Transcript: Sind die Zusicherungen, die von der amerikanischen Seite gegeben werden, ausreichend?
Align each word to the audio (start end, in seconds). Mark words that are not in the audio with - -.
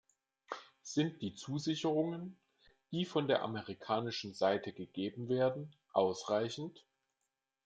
Sind 0.81 1.21
die 1.21 1.35
Zusicherungen, 1.35 2.35
die 2.89 3.05
von 3.05 3.27
der 3.27 3.43
amerikanischen 3.43 4.33
Seite 4.33 4.73
gegeben 4.73 5.29
werden, 5.29 5.75
ausreichend? 5.93 6.87